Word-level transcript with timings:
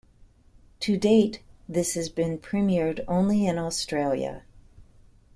To 0.79 0.97
date, 0.97 1.43
this 1.69 1.93
has 1.93 2.09
been 2.09 2.39
premiered 2.39 3.05
only 3.07 3.45
in 3.45 3.59
Australia. 3.59 4.41